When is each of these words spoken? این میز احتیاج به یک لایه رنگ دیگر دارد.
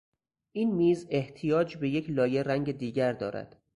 این 0.51 0.75
میز 0.75 1.07
احتیاج 1.09 1.77
به 1.77 1.89
یک 1.89 2.09
لایه 2.09 2.43
رنگ 2.43 2.71
دیگر 2.77 3.13
دارد. 3.13 3.61